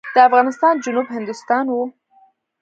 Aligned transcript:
د 0.15 0.15
افغانستان 0.27 0.73
جنوب 0.83 1.07
هندوستان 1.15 1.65
و. 1.69 1.75